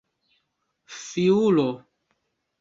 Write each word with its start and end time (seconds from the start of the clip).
fiulo 1.03 1.69